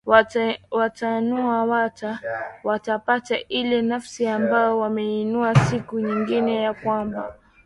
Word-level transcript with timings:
watanui 0.71 1.43
wata 1.73 2.19
watapata 2.63 3.39
ile 3.47 3.81
nafasi 3.81 4.27
ambayo 4.27 4.79
wameinuia 4.79 5.55
siku 5.55 5.99
nyingi 5.99 6.55
ya 6.55 6.73
kwamba 6.73 7.35